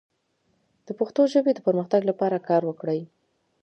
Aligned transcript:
د 0.85 0.87
پښتو 0.99 1.21
ژبې 1.33 1.51
د 1.55 1.59
پرمختګ 1.67 2.01
لپاره 2.09 2.45
کار 2.49 2.61
وکړئ. 2.65 3.01